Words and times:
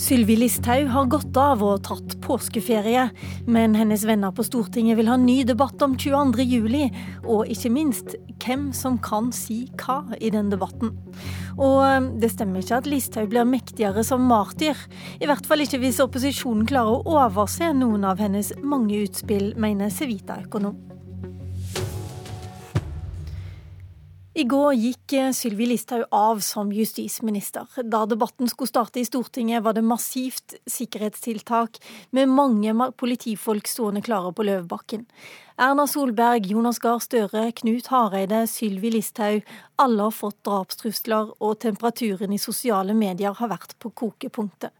Sylvi 0.00 0.36
Listhaug 0.36 0.86
har 0.88 1.08
gått 1.12 1.36
av 1.36 1.60
og 1.60 1.82
tatt 1.84 2.14
påskeferie, 2.24 3.02
men 3.44 3.74
hennes 3.76 4.00
venner 4.08 4.32
på 4.32 4.46
Stortinget 4.46 4.96
vil 4.96 5.10
ha 5.12 5.18
ny 5.20 5.42
debatt 5.44 5.82
om 5.84 5.92
22.07, 6.00 6.86
og 7.28 7.50
ikke 7.52 7.72
minst 7.74 8.14
hvem 8.40 8.70
som 8.72 8.96
kan 9.04 9.28
si 9.36 9.66
hva 9.82 9.98
i 10.16 10.30
den 10.32 10.48
debatten. 10.48 10.94
Og 11.58 11.76
eh, 11.84 12.08
det 12.22 12.32
stemmer 12.32 12.64
ikke 12.64 12.78
at 12.80 12.88
Listhaug 12.88 13.28
blir 13.34 13.44
mektigere 13.44 14.00
som 14.06 14.24
martyr, 14.24 14.78
i 15.20 15.28
hvert 15.28 15.44
fall 15.44 15.66
ikke 15.66 15.82
hvis 15.84 16.00
opposisjonen 16.00 16.64
klarer 16.70 16.96
å 16.96 17.18
overse 17.26 17.68
noen 17.76 18.08
av 18.08 18.24
hennes 18.24 18.54
mange 18.64 19.02
utspill, 19.04 19.52
mener 19.60 19.92
Civita-økonom. 19.92 20.80
I 24.40 24.44
går 24.48 24.72
gikk 24.72 25.12
eh, 25.18 25.32
Sylvi 25.36 25.66
Listhaug 25.68 26.06
av 26.16 26.38
som 26.40 26.70
justisminister. 26.72 27.66
Da 27.84 28.06
debatten 28.08 28.48
skulle 28.48 28.70
starte 28.70 29.02
i 29.02 29.04
Stortinget, 29.04 29.60
var 29.66 29.74
det 29.76 29.82
massivt 29.84 30.54
sikkerhetstiltak 30.64 31.76
med 32.16 32.30
mange 32.32 32.72
politifolk 32.96 33.68
stående 33.68 34.00
klare 34.06 34.32
på 34.32 34.46
Løvebakken. 34.48 35.04
Erna 35.60 35.84
Solberg, 35.90 36.48
Jonas 36.54 36.80
Gahr 36.80 37.02
Støre, 37.04 37.50
Knut 37.58 37.90
Hareide, 37.92 38.46
Sylvi 38.48 38.94
Listhaug. 38.94 39.44
Alle 39.76 40.08
har 40.08 40.16
fått 40.16 40.38
drapstrusler, 40.48 41.34
og 41.36 41.58
temperaturen 41.60 42.32
i 42.32 42.40
sosiale 42.40 42.96
medier 42.96 43.36
har 43.36 43.52
vært 43.52 43.76
på 43.76 43.92
kokepunktet. 43.92 44.72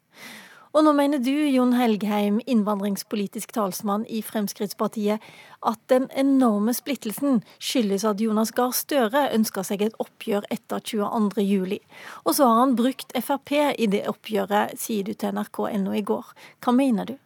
Og 0.71 0.85
nå 0.87 0.93
mener 0.95 1.19
du, 1.19 1.33
Jon 1.51 1.73
Helgheim, 1.75 2.37
innvandringspolitisk 2.47 3.51
talsmann 3.57 4.05
i 4.07 4.21
Fremskrittspartiet, 4.23 5.19
at 5.67 5.81
den 5.91 6.07
enorme 6.15 6.71
splittelsen 6.77 7.41
skyldes 7.59 8.05
at 8.07 8.23
Jonas 8.23 8.53
Gahr 8.55 8.71
Støre 8.77 9.25
ønsker 9.35 9.67
seg 9.67 9.83
et 9.83 9.99
oppgjør 10.03 10.47
etter 10.55 10.79
22.07. 10.87 11.81
Og 12.23 12.39
så 12.39 12.47
har 12.47 12.63
han 12.63 12.77
brukt 12.79 13.11
Frp 13.19 13.57
i 13.59 13.91
det 13.91 14.05
oppgjøret, 14.13 14.79
sier 14.79 15.11
du 15.11 15.13
til 15.19 15.35
nrk.no 15.35 15.97
i 15.99 16.07
går. 16.07 16.31
Hva 16.63 16.77
mener 16.77 17.11
du? 17.11 17.19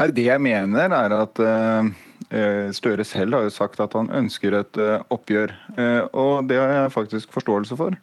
Det 0.00 0.24
jeg 0.24 0.40
mener, 0.40 0.92
er 0.92 1.16
at 1.16 1.40
uh 1.44 1.90
Støre 2.30 3.02
selv 3.02 3.34
har 3.34 3.42
jo 3.42 3.50
sagt 3.50 3.80
at 3.82 3.94
han 3.98 4.06
ønsker 4.14 4.54
et 4.54 4.78
eh, 4.78 5.02
oppgjør, 5.10 5.50
eh, 5.74 6.04
og 6.14 6.46
det 6.46 6.60
har 6.60 6.70
jeg 6.76 6.92
faktisk 6.94 7.32
forståelse 7.34 7.78
for. 7.78 7.96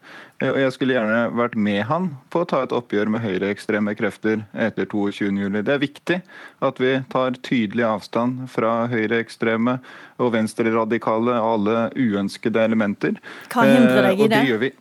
Og 0.43 0.59
jeg 0.59 0.73
skulle 0.75 0.97
gjerne 0.97 1.21
vært 1.31 1.55
med 1.55 1.79
han 1.87 2.09
på 2.33 2.43
å 2.43 2.47
ta 2.49 2.59
et 2.65 2.75
oppgjør 2.75 3.07
med 3.13 3.23
høyreekstreme 3.23 3.95
krefter 3.97 4.43
etter 4.51 4.85
22.07. 4.91 5.61
Det 5.63 5.73
er 5.73 5.81
viktig 5.81 6.19
at 6.67 6.81
vi 6.83 6.93
tar 7.13 7.39
tydelig 7.47 7.87
avstand 7.87 8.43
fra 8.51 8.73
høyreekstreme 8.91 9.79
og 10.19 10.33
venstreradikale 10.35 11.39
og 11.39 11.53
alle 11.53 11.77
uønskede 11.95 12.67
elementer. 12.67 13.15
Hva 13.53 13.63
hindrer 13.63 14.11
deg 14.11 14.25
i 14.25 14.27
det? 14.27 14.33
det 14.35 14.51
gjør 14.51 14.65
vi, 14.65 14.73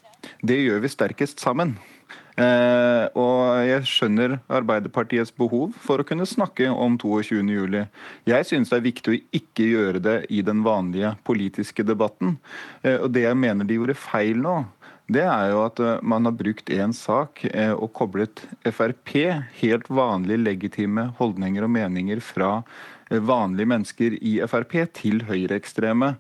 det 0.43 0.63
gjør 0.65 0.83
vi 0.83 0.97
sterkest 0.99 1.47
sammen. 1.47 1.79
Eh, 2.37 3.07
og 3.17 3.65
jeg 3.65 3.85
skjønner 3.89 4.35
Arbeiderpartiets 4.53 5.33
behov 5.33 5.73
for 5.81 6.03
å 6.03 6.07
kunne 6.07 6.29
snakke 6.29 6.69
om 6.69 6.99
22.07. 7.01 7.87
Jeg 8.29 8.49
synes 8.49 8.73
det 8.73 8.77
er 8.77 8.85
viktig 8.85 9.13
å 9.15 9.21
ikke 9.39 9.69
gjøre 9.71 10.03
det 10.05 10.17
i 10.29 10.43
den 10.45 10.61
vanlige 10.67 11.15
politiske 11.25 11.87
debatten. 11.87 12.37
Eh, 12.83 12.99
og 13.01 13.09
det 13.17 13.25
jeg 13.25 13.41
mener 13.41 13.69
de 13.69 13.79
gjorde 13.79 13.97
feil 13.97 14.43
nå, 14.45 14.59
det 15.09 15.23
er 15.23 15.53
jo 15.55 15.63
at 15.65 15.81
eh, 15.81 16.03
man 16.05 16.29
har 16.29 16.37
brukt 16.37 16.73
én 16.75 16.93
sak 16.97 17.47
og 17.79 17.89
koblet 17.97 18.45
Frp, 18.67 19.17
helt 19.63 19.89
vanlige 19.89 20.43
legitime 20.43 21.09
holdninger 21.17 21.65
og 21.65 21.73
meninger 21.73 22.21
fra 22.21 22.59
vanlige 23.07 23.71
mennesker 23.71 24.17
i 24.19 24.41
Frp, 24.51 24.81
til 24.99 25.23
høyreekstreme. 25.29 26.17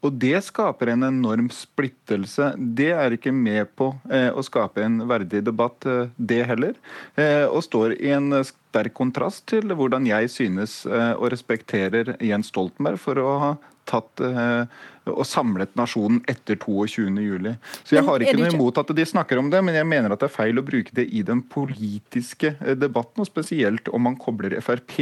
Og 0.00 0.14
det 0.16 0.38
skaper 0.46 0.94
en 0.94 1.04
enorm 1.10 1.50
splittelse. 1.52 2.54
Det 2.56 2.88
er 2.96 3.16
ikke 3.16 3.32
med 3.36 3.68
på 3.76 3.90
eh, 4.08 4.30
å 4.32 4.44
skape 4.44 4.84
en 4.84 5.02
verdig 5.08 5.42
debatt, 5.44 5.84
eh, 5.84 6.08
det 6.16 6.40
heller. 6.48 6.78
Eh, 7.20 7.44
og 7.44 7.60
står 7.66 7.98
i 7.98 8.14
en 8.16 8.32
sterk 8.46 8.94
kontrast 8.96 9.44
til 9.52 9.74
hvordan 9.76 10.08
jeg 10.08 10.32
synes 10.32 10.80
eh, 10.88 11.12
og 11.18 11.28
respekterer 11.34 12.14
Jens 12.24 12.48
Stoltenberg 12.52 13.00
for 13.02 13.20
å 13.20 13.34
ha 13.44 13.52
tatt 13.90 14.24
eh, 14.24 14.64
og 15.12 15.26
samlet 15.28 15.72
nasjonen 15.78 16.20
etter 16.30 16.58
22.07. 16.60 17.54
Så 17.84 17.96
jeg 17.96 18.06
har 18.06 18.24
ikke 18.24 18.38
noe 18.38 18.52
imot 18.52 18.80
at 18.82 18.92
de 18.96 19.06
snakker 19.06 19.40
om 19.40 19.50
det, 19.52 19.62
men 19.66 19.76
jeg 19.78 19.88
mener 19.88 20.14
at 20.14 20.22
det 20.22 20.30
er 20.30 20.34
feil 20.34 20.60
å 20.60 20.64
bruke 20.66 20.94
det 20.96 21.06
i 21.10 21.22
den 21.26 21.42
politiske 21.50 22.54
eh, 22.58 22.76
debatten, 22.78 23.22
og 23.22 23.28
spesielt 23.28 23.90
om 23.94 24.06
man 24.08 24.18
kobler 24.20 24.56
Frp 24.64 24.96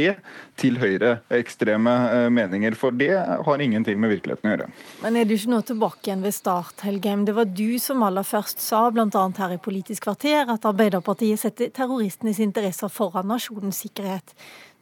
til 0.59 0.79
høyreekstreme 0.81 1.95
eh, 2.13 2.27
meninger, 2.33 2.77
for 2.79 2.95
det 2.95 3.11
har 3.17 3.63
ingenting 3.63 3.99
med 4.01 4.13
virkeligheten 4.15 4.49
å 4.49 4.53
gjøre. 4.55 4.69
Men 5.03 5.19
er 5.19 5.27
du 5.29 5.35
ikke 5.35 5.53
nå 5.53 5.61
tilbake 5.67 6.09
igjen 6.09 6.25
ved 6.25 6.35
start, 6.37 6.85
Helgheim? 6.85 7.25
Det 7.27 7.35
var 7.37 7.49
du 7.49 7.79
som 7.81 8.05
aller 8.05 8.27
først 8.27 8.63
sa, 8.63 8.85
bl.a. 8.93 9.25
her 9.39 9.55
i 9.55 9.61
Politisk 9.61 10.07
kvarter, 10.07 10.49
at 10.49 10.67
Arbeiderpartiet 10.69 11.41
setter 11.41 11.71
terroristenes 11.75 12.41
interesser 12.43 12.91
foran 12.93 13.29
nasjonens 13.29 13.81
sikkerhet. 13.83 14.35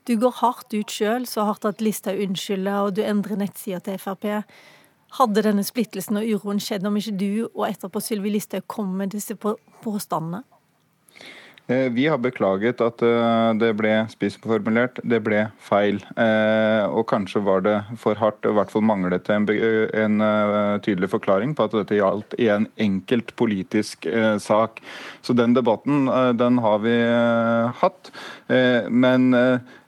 Du 0.08 0.16
går 0.16 0.38
hardt 0.40 0.72
ut 0.72 0.92
sjøl, 0.92 1.26
så 1.28 1.44
hardt 1.50 1.66
at 1.68 1.82
Listhaug 1.84 2.22
unnskylder, 2.24 2.88
og 2.88 2.96
du 2.96 3.04
endrer 3.04 3.40
nettsida 3.42 3.82
til 3.84 3.98
Frp. 4.00 4.46
Hadde 5.16 5.46
denne 5.46 5.64
splittelsen 5.64 6.20
og 6.20 6.28
uroen 6.28 6.60
skjedd 6.60 6.86
om 6.88 6.98
ikke 7.00 7.16
du 7.16 7.32
og 7.48 7.64
etterpå 7.70 8.02
Sylvi 8.04 8.34
Listhaug 8.34 8.68
kom 8.68 8.92
med 9.00 9.16
disse 9.16 9.38
påstandene? 9.40 10.44
Eh, 11.68 11.90
vi 11.92 12.06
har 12.08 12.18
beklaget 12.24 12.80
at 12.80 13.02
eh, 13.04 13.50
det 13.60 13.74
ble 13.76 13.92
spissformulert. 14.08 15.02
Det 15.04 15.20
ble 15.24 15.42
feil. 15.60 16.00
Eh, 16.16 16.84
og 16.88 17.04
kanskje 17.12 17.42
var 17.44 17.66
det 17.66 17.76
for 18.00 18.16
hardt, 18.20 18.48
i 18.48 18.54
hvert 18.56 18.72
fall 18.72 18.86
manglet 18.88 19.28
det 19.28 19.36
en 20.00 20.22
tydelig 20.84 21.12
forklaring 21.12 21.56
på 21.58 21.68
at 21.68 21.76
dette 21.76 22.00
gjaldt 22.00 22.38
i 22.40 22.48
en 22.54 22.70
enkelt 22.80 23.36
politisk 23.36 24.08
sak. 24.40 24.80
Så 25.22 25.36
den 25.36 25.58
debatten, 25.58 26.08
den 26.40 26.62
har 26.64 26.80
vi 26.86 26.96
hatt. 27.82 28.12
Men 28.90 29.36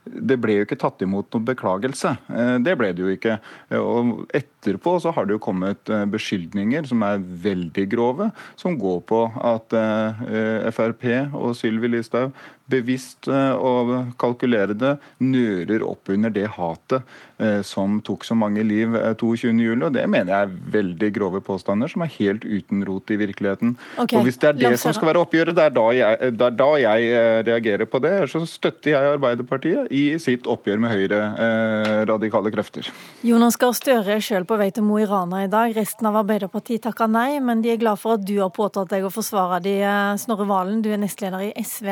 det 0.04 0.36
ble 0.40 0.56
jo 0.56 0.64
ikke 0.64 0.78
tatt 0.80 1.02
imot 1.04 1.28
noen 1.34 1.46
beklagelse. 1.50 2.14
Eh, 2.32 2.54
det 2.64 2.76
ble 2.80 2.90
det 2.96 3.04
jo 3.04 3.10
ikke. 3.12 3.36
Og 3.76 4.24
etterpå 4.36 4.96
så 5.02 5.12
har 5.14 5.28
det 5.28 5.36
jo 5.36 5.42
kommet 5.44 5.92
eh, 5.92 6.06
beskyldninger 6.10 6.88
som 6.88 7.04
er 7.06 7.20
veldig 7.20 7.86
grove, 7.92 8.30
som 8.60 8.78
går 8.80 9.02
på 9.10 9.20
at 9.52 9.76
eh, 9.76 10.70
Frp 10.74 11.06
og 11.36 11.52
Sylvi 11.58 11.92
Listhaug 11.92 12.34
bevisst 12.70 13.28
og 13.30 13.92
kalkulerende 14.20 14.96
nører 15.22 15.84
opp 15.86 16.10
under 16.12 16.32
det 16.32 16.46
hatet 16.54 17.02
eh, 17.40 17.60
som 17.66 17.98
tok 18.04 18.24
så 18.26 18.36
mange 18.38 18.62
liv 18.66 18.94
22.07. 19.20 19.84
Og 19.86 19.92
det 19.94 20.06
mener 20.10 20.32
jeg 20.32 20.48
er 20.48 20.72
veldig 20.76 21.10
grove 21.16 21.42
påstander 21.44 21.90
som 21.90 22.04
er 22.04 22.12
helt 22.16 22.44
uten 22.44 22.84
rot 22.88 23.10
i 23.10 23.18
virkeligheten. 23.20 23.76
Okay. 23.96 24.18
Og 24.18 24.26
Hvis 24.28 24.40
det 24.40 24.50
er 24.52 24.58
det 24.58 24.72
som 24.82 24.94
skal 24.96 25.10
være 25.12 25.24
oppgjøret, 25.24 25.56
det 25.56 25.66
er 25.66 25.76
da 25.76 25.86
jeg, 25.96 26.32
det 26.36 26.48
er 26.48 26.58
da 26.58 26.70
jeg 26.82 27.10
eh, 27.20 27.40
reagerer 27.50 27.90
på 27.90 28.02
det. 28.04 28.14
Så 28.32 28.42
støtter 28.48 28.94
jeg 28.94 29.14
Arbeiderpartiet 29.16 29.90
i 29.94 30.04
sitt 30.22 30.48
oppgjør 30.50 30.82
med 30.82 30.94
høyre 30.94 31.22
eh, 31.46 31.94
radikale 32.10 32.52
krefter. 32.54 32.90
Jonas 33.26 33.58
Gahr 33.60 33.76
Støre 33.76 34.18
er 34.18 34.24
selv 34.24 34.50
på 34.50 34.58
vei 34.60 34.70
til 34.74 34.86
Mo 34.86 35.00
i 35.00 35.08
Rana 35.08 35.44
i 35.46 35.50
dag. 35.52 35.74
Resten 35.76 36.08
av 36.10 36.20
Arbeiderpartiet 36.22 36.84
takker 36.86 37.10
nei, 37.10 37.40
men 37.44 37.64
de 37.64 37.74
er 37.74 37.80
glad 37.80 38.00
for 38.00 38.18
at 38.18 38.26
du 38.26 38.36
har 38.40 38.52
påtatt 38.54 38.92
deg 38.92 39.06
å 39.06 39.12
forsvare 39.12 39.62
de. 39.64 39.78
Snorre 40.20 40.46
Valen, 40.48 40.80
du 40.84 40.90
er 40.92 41.00
nestleder 41.00 41.50
i 41.50 41.52
SV. 41.64 41.90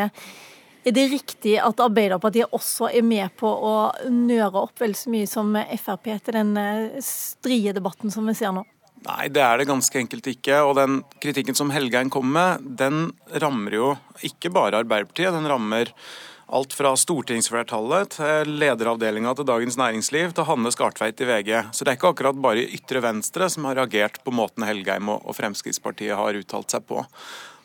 Er 0.88 0.94
det 0.96 1.08
riktig 1.12 1.58
at 1.60 1.80
Arbeiderpartiet 1.84 2.54
også 2.56 2.88
er 2.88 3.04
med 3.04 3.34
på 3.36 3.48
å 3.48 3.72
nøre 4.08 4.62
opp 4.62 4.78
vel 4.80 4.94
så 4.96 5.10
mye 5.12 5.28
som 5.28 5.50
Frp 5.76 6.06
til 6.24 6.36
den 6.38 6.54
eh, 6.56 6.96
strie 7.04 7.74
debatten 7.76 8.12
som 8.14 8.24
vi 8.24 8.32
ser 8.38 8.54
nå? 8.56 8.62
Nei, 9.04 9.26
det 9.28 9.42
er 9.44 9.60
det 9.60 9.68
ganske 9.68 10.00
enkelt 10.00 10.30
ikke. 10.32 10.62
Og 10.64 10.72
den 10.78 11.02
kritikken 11.20 11.58
som 11.58 11.74
Helgein 11.74 12.08
kommer 12.12 12.32
med, 12.38 12.72
den 12.80 13.10
rammer 13.44 13.76
jo 13.76 13.90
ikke 14.24 14.52
bare 14.54 14.80
Arbeiderpartiet. 14.80 15.34
Den 15.36 15.50
rammer 15.50 15.92
alt 16.48 16.72
fra 16.72 16.94
stortingsflertallet 16.96 18.16
til 18.16 18.54
lederavdelinga 18.62 19.34
til 19.36 19.48
Dagens 19.50 19.76
Næringsliv 19.76 20.32
til 20.32 20.48
Hanne 20.48 20.72
Skartveit 20.72 21.20
i 21.20 21.28
VG. 21.28 21.52
Så 21.76 21.84
det 21.84 21.92
er 21.92 22.00
ikke 22.00 22.14
akkurat 22.14 22.40
bare 22.48 22.64
ytre 22.64 23.04
venstre 23.04 23.50
som 23.52 23.68
har 23.68 23.76
reagert 23.82 24.22
på 24.24 24.32
måten 24.32 24.64
Helgeim 24.64 25.12
og 25.18 25.36
Fremskrittspartiet 25.36 26.16
har 26.16 26.40
uttalt 26.40 26.72
seg 26.72 26.88
på. 26.88 27.04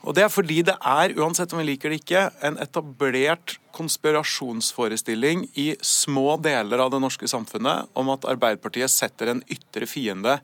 Og 0.04 0.16
Det 0.16 0.24
er 0.26 0.32
fordi 0.32 0.62
det 0.68 0.76
er, 0.76 1.14
uansett 1.16 1.54
om 1.54 1.62
vi 1.62 1.70
liker 1.72 1.94
det 1.94 2.02
ikke, 2.04 2.28
en 2.44 2.60
etablert 2.60 3.58
konspirasjonsforestilling 3.74 5.48
i 5.60 5.74
små 5.82 6.38
deler 6.44 6.84
av 6.84 6.92
det 6.94 7.02
norske 7.04 7.28
samfunnet 7.30 7.90
om 7.98 8.12
at 8.14 8.28
Arbeiderpartiet 8.30 8.92
setter 8.94 9.32
en 9.32 9.44
ytre 9.52 9.88
fiende 9.90 10.38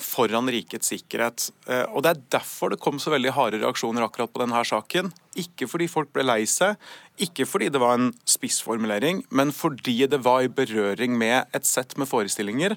foran 0.00 0.48
rikets 0.50 0.92
sikkerhet. 0.94 1.50
Eh, 1.68 1.84
og 1.92 2.02
Det 2.02 2.14
er 2.14 2.24
derfor 2.40 2.72
det 2.72 2.80
kom 2.80 2.98
så 2.98 3.12
veldig 3.12 3.36
harde 3.36 3.60
reaksjoner 3.60 4.06
akkurat 4.06 4.32
på 4.32 4.42
denne 4.42 4.64
saken. 4.64 5.12
Ikke 5.38 5.68
fordi 5.70 5.86
folk 5.86 6.10
ble 6.12 6.24
lei 6.26 6.42
seg, 6.48 6.80
ikke 7.20 7.46
fordi 7.46 7.68
det 7.70 7.80
var 7.82 7.98
en 7.98 8.10
spissformulering, 8.26 9.22
men 9.30 9.52
fordi 9.54 10.08
det 10.10 10.24
var 10.24 10.42
i 10.42 10.50
berøring 10.50 11.14
med 11.20 11.52
et 11.54 11.68
sett 11.68 11.96
med 12.00 12.08
forestillinger 12.10 12.74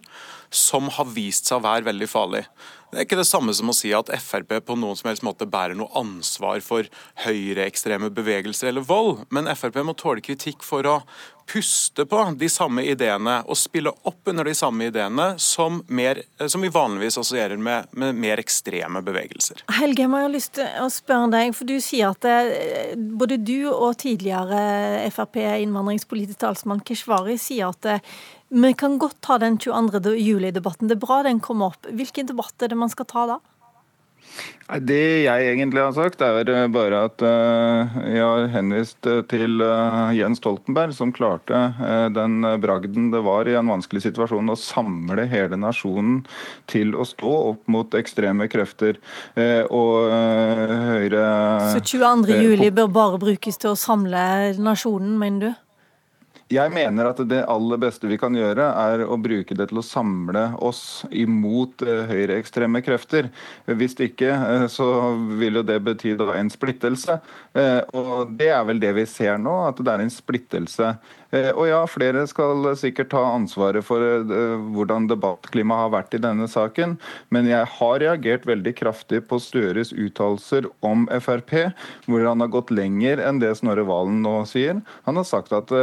som 0.53 0.91
har 0.94 1.09
vist 1.15 1.49
seg 1.49 1.57
å 1.61 1.65
være 1.65 1.88
veldig 1.88 2.09
farlig. 2.11 2.44
Det 2.94 2.99
er 2.99 3.07
ikke 3.07 3.17
det 3.17 3.25
samme 3.25 3.53
som 3.57 3.71
å 3.71 3.73
si 3.73 3.89
at 3.97 4.11
Frp 4.21 4.51
på 4.67 4.75
noen 4.77 4.97
som 4.99 5.07
helst 5.09 5.23
måte 5.25 5.47
bærer 5.49 5.73
noe 5.73 5.89
ansvar 5.97 6.61
for 6.61 6.85
høyreekstreme 7.23 8.11
bevegelser 8.13 8.69
eller 8.69 8.85
vold, 8.85 9.23
men 9.33 9.49
Frp 9.57 9.79
må 9.81 9.93
å 9.94 10.00
tåle 10.00 10.25
kritikk 10.25 10.66
for 10.66 10.90
å 10.90 10.98
puste 11.45 12.06
på 12.06 12.19
de 12.40 12.50
samme 12.50 12.84
ideene 12.88 13.40
og 13.44 13.57
spille 13.60 13.92
opp 14.07 14.30
under 14.31 14.48
de 14.48 14.54
samme 14.56 14.88
ideene 14.88 15.34
som, 15.42 15.81
mer, 15.88 16.22
som 16.48 16.63
vi 16.63 16.72
vanligvis 16.74 17.18
assosierer 17.18 17.60
med, 17.60 17.90
med, 17.92 18.16
mer 18.16 18.42
ekstreme 18.42 19.04
bevegelser. 19.06 19.66
Helge, 19.80 20.06
jeg 20.06 20.13
har 20.13 20.31
lyst 20.31 20.54
til 20.57 20.69
å 20.81 20.90
spørre 20.94 21.31
deg, 21.34 21.56
for 21.57 21.69
du 21.69 21.75
sier 21.84 22.13
at 22.13 22.24
det, 22.24 22.38
eh, 22.60 22.94
både 22.95 23.42
du 23.44 23.68
og 23.72 23.98
tidligere 24.04 25.04
Frp-innvandringspolitisk 25.13 26.42
talsmann 26.45 26.84
Keshvari 26.88 27.38
sier 27.42 27.74
at 27.74 27.84
det, 27.86 28.00
eh, 28.00 28.31
vi 28.54 28.69
kan 28.78 29.00
godt 29.01 29.18
ta 29.25 29.40
den 29.42 29.56
22. 29.57 30.13
juli-debatten. 30.13 30.88
Det 30.88 31.00
er 31.00 31.01
bra 31.01 31.24
den 31.25 31.40
kommer 31.42 31.74
opp. 31.74 31.88
Hvilken 31.90 32.28
debatt 32.30 32.62
er 32.62 32.69
det 32.69 32.78
man 32.78 32.92
skal 32.92 33.07
ta 33.10 33.24
da? 33.25 33.40
Det 34.81 35.25
jeg 35.25 35.47
egentlig 35.51 35.81
har 35.83 35.91
sagt, 35.94 36.21
er 36.24 36.47
eh, 36.50 36.68
bare 36.71 37.03
at 37.09 37.21
eh, 37.27 37.97
jeg 38.15 38.24
har 38.24 38.47
henvist 38.53 39.09
eh, 39.09 39.19
til 39.30 39.62
Jens 40.15 40.39
Stoltenberg, 40.39 40.95
som 40.95 41.12
klarte 41.13 41.59
den 42.15 42.39
bragden 42.63 43.12
det 43.13 43.21
var 43.25 43.50
i 43.50 43.57
en 43.59 43.69
vanskelig 43.69 44.06
situasjon 44.07 44.50
å 44.50 44.57
samle 44.57 45.27
hele 45.30 45.59
nasjonen 45.59 46.24
til 46.71 46.95
å 46.95 47.06
stå 47.06 47.33
opp 47.51 47.68
mot 47.71 47.97
ekstreme 47.97 48.47
krefter 48.51 48.97
og 49.69 50.09
høyre 50.09 51.25
Så 51.75 51.83
22. 51.94 52.39
juli 52.39 52.71
bør 52.74 52.89
bare 52.94 53.21
brukes 53.21 53.59
til 53.62 53.74
å 53.74 53.80
samle 53.80 54.24
nasjonen, 54.57 55.18
mener 55.19 55.44
du? 55.44 55.62
Jeg 56.51 56.74
mener 56.75 57.07
at 57.07 57.19
det 57.30 57.40
aller 57.50 57.80
beste 57.80 58.10
vi 58.10 58.18
kan 58.19 58.36
gjøre, 58.36 58.66
er 58.66 59.04
å 59.07 59.16
bruke 59.22 59.56
det 59.56 59.69
til 59.69 59.80
å 59.80 59.86
samle 59.86 60.44
oss 60.63 61.04
imot 61.10 61.84
uh, 61.88 62.04
høyreekstreme 62.10 62.81
krefter. 62.84 63.30
Hvis 63.66 63.95
ikke, 64.04 64.34
uh, 64.36 64.66
så 64.72 64.88
vil 65.40 65.62
jo 65.62 65.66
det 65.66 65.80
bety 65.86 66.13
en 66.13 66.51
splittelse. 66.51 67.19
Uh, 67.56 67.81
og 67.95 68.36
det 68.38 68.51
er 68.54 68.63
vel 68.68 68.81
det 68.84 68.92
vi 69.00 69.07
ser 69.10 69.40
nå, 69.42 69.56
at 69.69 69.80
det 69.80 69.95
er 69.95 70.04
en 70.04 70.13
splittelse. 70.13 70.94
Og 71.33 71.65
ja, 71.65 71.81
flere 71.89 72.25
skal 72.30 72.68
sikkert 72.77 73.09
ta 73.13 73.24
ansvaret 73.33 73.85
for 73.85 74.01
hvordan 74.75 75.07
debattklimaet 75.09 75.88
har 75.88 75.94
vært 75.95 76.18
i 76.18 76.21
denne 76.21 76.45
saken, 76.50 76.95
men 77.33 77.50
jeg 77.50 77.65
har 77.77 78.01
reagert 78.03 78.45
veldig 78.45 78.74
kraftig 78.77 79.24
på 79.30 79.39
Støres 79.41 79.89
uttalelser 79.95 80.68
om 80.85 81.07
Frp, 81.24 81.56
hvor 82.06 82.27
han 82.27 82.44
har 82.44 82.51
gått 82.53 82.74
lenger 82.74 83.21
enn 83.24 83.41
det 83.41 83.53
Snorre 83.57 83.85
Valen 83.88 84.21
nå 84.25 84.35
sier. 84.50 84.83
Han 85.07 85.18
har 85.19 85.27
sagt 85.27 85.56
at 85.57 85.74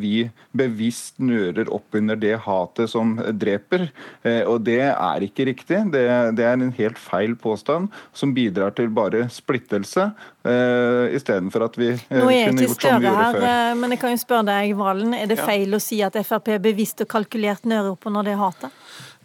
vi 0.00 0.28
bevisst 0.56 1.18
nører 1.22 1.70
opp 1.72 1.94
under 1.96 2.18
det 2.18 2.36
hatet 2.46 2.90
som 2.92 3.16
dreper. 3.40 3.88
Eh, 4.22 4.42
og 4.46 4.64
det 4.66 4.82
er 4.90 5.26
ikke 5.26 5.48
riktig. 5.50 5.82
Det, 5.94 6.04
det 6.38 6.46
er 6.46 6.56
en 6.56 6.74
helt 6.76 7.00
feil 7.00 7.36
påstand 7.38 7.90
som 8.16 8.34
bidrar 8.36 8.74
til 8.76 8.90
bare 8.94 9.26
splittelse. 9.32 10.10
Uh, 10.40 11.12
Istedenfor 11.12 11.66
at 11.66 11.74
vi 11.76 11.90
uh, 11.92 12.00
er 12.16 12.48
kunne 12.48 12.64
gjort 12.64 12.80
som 12.86 13.02
vi 13.02 13.08
gjorde 13.10 13.26
før. 13.34 13.44
Her, 13.44 13.74
men 13.76 13.92
jeg 13.92 14.00
kan 14.00 14.14
jo 14.14 14.20
spørre 14.22 14.46
deg, 14.48 14.72
Valen, 14.78 15.12
Er 15.18 15.28
det 15.28 15.36
feil 15.40 15.76
å 15.76 15.80
si 15.82 16.00
at 16.06 16.16
Frp 16.24 16.54
bevisst 16.64 17.04
og 17.04 17.10
kalkulert 17.12 17.66
opp 17.82 18.08
under 18.08 18.24
det 18.24 18.38
hatet? 18.40 18.72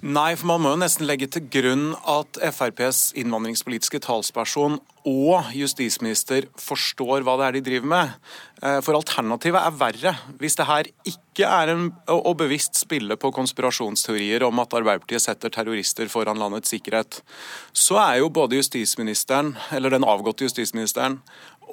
Nei, 0.06 0.36
for 0.38 0.52
man 0.52 0.62
må 0.62 0.72
jo 0.76 0.78
nesten 0.78 1.08
legge 1.10 1.26
til 1.34 1.48
grunn 1.50 1.88
at 1.98 2.38
FrPs 2.54 3.16
innvandringspolitiske 3.18 3.98
talsperson 4.06 4.76
og 5.10 5.48
justisminister 5.54 6.46
forstår 6.62 7.24
hva 7.26 7.34
det 7.40 7.46
er 7.48 7.56
de 7.56 7.62
driver 7.66 7.90
med. 7.90 8.12
Eh, 8.62 8.78
for 8.86 8.98
alternativet 9.00 9.58
er 9.58 9.80
verre. 9.80 10.14
Hvis 10.38 10.58
det 10.60 10.68
her 10.70 10.90
ikke 11.10 11.50
er 11.50 11.74
en, 11.74 11.88
å 12.14 12.36
bevisst 12.38 12.78
spille 12.78 13.18
på 13.18 13.34
konspirasjonsteorier 13.34 14.46
om 14.46 14.62
at 14.62 14.78
Arbeiderpartiet 14.78 15.26
setter 15.26 15.54
terrorister 15.54 16.10
foran 16.14 16.38
landets 16.42 16.70
sikkerhet, 16.74 17.24
så 17.74 17.98
er 18.04 18.22
jo 18.22 18.30
både 18.34 18.62
justisministeren, 18.62 19.56
eller 19.74 19.94
den 19.94 20.06
avgåtte 20.06 20.46
justisministeren, 20.46 21.18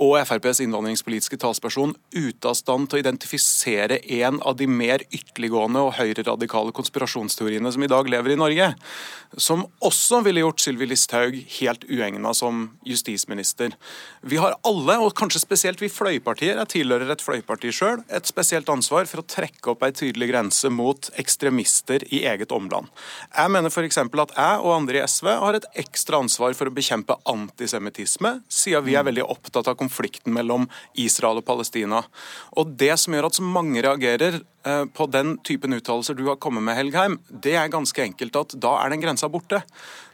og 0.00 0.17
FrPs 0.25 0.62
innvandringspolitiske 0.65 1.39
talsperson 1.43 1.94
ute 2.15 2.49
av 2.49 2.56
stand 2.59 2.89
til 2.89 2.99
å 2.99 3.03
identifisere 3.03 3.99
en 4.21 4.41
av 4.47 4.56
de 4.59 4.69
mer 4.71 5.05
ytterliggående 5.11 5.83
og 5.85 5.97
høyreradikale 5.99 6.75
konspirasjonsteoriene 6.77 7.73
som 7.73 7.85
i 7.85 7.91
dag 7.91 8.09
lever 8.11 8.35
i 8.35 8.39
Norge, 8.41 8.69
som 9.37 9.65
også 9.85 10.23
ville 10.27 10.43
gjort 10.43 10.62
Sylvi 10.65 10.89
Listhaug 10.91 11.37
helt 11.59 11.85
uegna 11.89 12.33
som 12.37 12.65
justisminister. 12.89 13.77
Vi 14.21 14.41
har 14.41 14.56
alle, 14.69 14.99
og 15.00 15.15
kanskje 15.19 15.43
spesielt 15.43 15.83
vi 15.83 15.91
fløypartier, 15.93 16.59
jeg 16.61 16.73
tilhører 16.77 17.12
et 17.12 17.25
fløyparti 17.25 17.73
sjøl, 17.75 18.03
et 18.12 18.29
spesielt 18.29 18.71
ansvar 18.73 19.09
for 19.11 19.23
å 19.23 19.27
trekke 19.29 19.73
opp 19.75 19.85
ei 19.87 19.93
tydelig 19.97 20.31
grense 20.33 20.73
mot 20.73 21.11
ekstremister 21.21 22.06
i 22.12 22.25
eget 22.29 22.53
omland. 22.55 22.91
Jeg 23.37 23.53
mener 23.53 23.73
f.eks. 23.73 24.00
at 24.03 24.37
jeg 24.37 24.62
og 24.62 24.77
andre 24.77 25.00
i 25.00 25.06
SV 25.06 25.33
har 25.43 25.59
et 25.59 25.69
ekstra 25.85 26.21
ansvar 26.23 26.56
for 26.59 26.69
å 26.69 26.75
bekjempe 26.75 27.17
antisemittisme, 27.29 28.38
siden 28.53 28.87
vi 28.87 28.97
er 28.99 29.06
veldig 29.09 29.27
opptatt 29.33 29.71
av 29.71 29.79
konflikten 29.82 30.34
mellom 30.37 30.69
Israel 30.94 31.43
og 31.43 31.46
Palestina. 31.49 32.05
Og 32.56 32.75
Det 32.79 32.94
som 33.00 33.14
gjør 33.14 33.31
at 33.31 33.38
så 33.38 33.46
mange 33.46 33.82
reagerer 33.84 34.40
på 34.62 35.06
den 35.11 35.35
typen 35.43 35.75
uttalelser 35.75 36.14
du 36.14 36.25
har 36.29 36.38
kommet 36.43 36.62
med, 36.62 36.76
Helgheim, 36.79 37.19
det 37.29 37.56
er 37.59 37.73
ganske 37.73 38.05
enkelt 38.05 38.37
at 38.38 38.55
da 38.62 38.76
er 38.82 38.94
den 38.94 39.03
grensa 39.03 39.31
borte. 39.32 39.62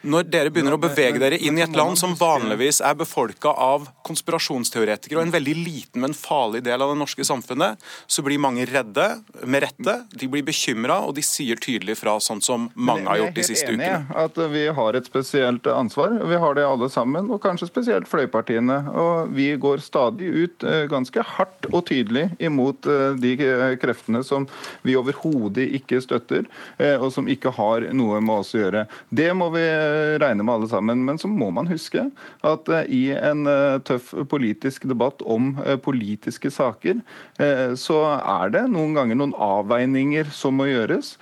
Når 0.07 0.29
dere 0.31 0.51
begynner 0.55 0.77
å 0.77 0.79
bevege 0.79 1.19
dere 1.19 1.41
inn 1.43 1.57
i 1.59 1.63
et 1.65 1.75
land 1.75 1.99
som 1.99 2.13
vanligvis 2.15 2.79
er 2.87 2.95
befolka 2.95 3.51
av 3.51 3.89
konspirasjonsteoretikere 4.07 5.19
og 5.19 5.25
en 5.27 5.33
veldig 5.35 5.55
liten, 5.59 6.03
men 6.05 6.15
farlig 6.15 6.61
del 6.69 6.85
av 6.85 6.93
det 6.93 7.01
norske 7.01 7.27
samfunnet, 7.27 7.83
så 8.07 8.23
blir 8.23 8.39
mange 8.39 8.67
redde, 8.69 9.09
med 9.43 9.65
rette. 9.65 9.97
De 10.15 10.29
blir 10.31 10.45
bekymra, 10.47 11.01
og 11.03 11.17
de 11.17 11.25
sier 11.27 11.59
tydelig 11.59 11.97
fra, 11.99 12.15
sånn 12.23 12.43
som 12.45 12.69
mange 12.79 13.09
har 13.11 13.25
gjort 13.25 13.41
de 13.41 13.47
siste 13.49 13.73
ukene. 13.73 13.89
Jeg 13.89 13.91
er 13.91 14.05
helt 14.05 14.15
enig 14.15 14.23
at 14.29 14.55
vi 14.55 14.65
har 14.79 14.99
et 15.01 15.11
spesielt 15.11 15.67
ansvar. 15.73 16.15
Vi 16.31 16.41
har 16.45 16.55
det 16.55 16.69
alle 16.69 16.91
sammen, 16.95 17.33
og 17.35 17.43
kanskje 17.43 17.71
spesielt 17.71 18.11
fløypartiene. 18.11 18.79
Og 19.03 19.35
vi 19.35 19.51
går 19.59 19.83
stadig 19.83 20.31
ut 20.31 20.67
eh, 20.69 20.85
ganske 20.91 21.27
hardt 21.35 21.71
og 21.73 21.83
tydelig 21.91 22.29
imot 22.39 22.87
eh, 22.87 23.19
de 23.19 23.35
kreftene 23.83 24.23
som 24.27 24.38
som 24.39 24.47
vi 24.87 24.97
overhodet 24.99 25.67
ikke 25.79 26.01
støtter, 26.05 26.47
eh, 26.79 26.97
og 26.97 27.11
som 27.15 27.29
ikke 27.31 27.53
har 27.57 27.89
noe 27.97 28.21
med 28.25 28.43
oss 28.43 28.55
å 28.55 28.63
gjøre. 28.63 28.87
Det 29.11 29.29
må 29.37 29.51
vi 29.55 29.65
eh, 29.65 30.17
regne 30.21 30.45
med 30.45 30.55
alle 30.55 30.71
sammen. 30.71 31.05
Men 31.09 31.21
så 31.21 31.31
må 31.31 31.51
man 31.55 31.71
huske 31.71 32.09
at 32.47 32.73
eh, 32.73 32.89
i 32.89 33.03
en 33.17 33.47
tøff 33.87 34.13
politisk 34.31 34.87
debatt 34.89 35.23
om 35.25 35.55
politiske 35.83 36.51
saker, 36.53 37.01
så 37.79 37.97
er 38.17 38.51
det 38.53 38.63
noen 38.73 38.95
ganger 38.97 39.19
noen 39.19 39.35
avveininger 39.43 40.29
som 40.35 40.57
må 40.59 40.69
gjøres, 40.69 41.13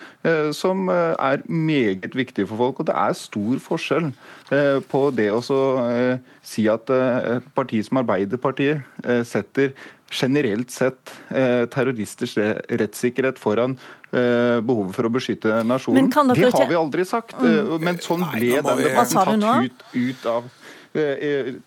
som 0.56 0.88
er 0.90 1.42
meget 1.46 2.16
viktige 2.16 2.48
for 2.48 2.60
folk. 2.60 2.80
Og 2.80 2.88
det 2.88 2.96
er 2.98 3.16
stor 3.18 3.60
forskjell 3.62 4.10
på 4.90 5.02
det 5.16 5.28
å 5.34 5.42
si 5.44 6.66
at 6.72 6.92
et 6.92 7.50
parti 7.56 7.82
som 7.86 8.00
Arbeiderpartiet 8.02 8.84
setter 9.28 9.74
generelt 10.16 10.72
sett 10.72 11.12
eh, 11.28 11.64
terroristers 11.72 12.36
rettssikkerhet 12.36 13.40
foran 13.40 13.76
eh, 14.10 14.58
behovet 14.64 14.96
for 14.96 15.08
å 15.08 15.12
beskytte 15.12 15.62
nasjonen. 15.68 16.10
Det 16.34 16.52
har 16.52 16.70
vi 16.70 16.78
aldri 16.78 17.06
sagt. 17.08 17.36
Mm. 17.40 17.76
Men 17.84 18.00
sånn 18.02 18.24
ble 18.32 18.60
den 18.60 18.86
debatten 18.86 19.44
tatt 19.44 19.68
ut, 19.68 19.90
ut 19.94 20.30
av 20.32 20.48
Eh, 20.48 20.85